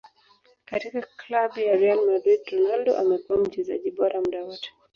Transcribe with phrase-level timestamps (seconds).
[0.65, 4.73] Katika club ya Real madrid Ronaldo amekuwa mchezaji bora muda wote